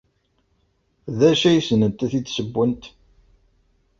[1.17, 2.83] D acu ay ssnent ad t-id-ssewwent?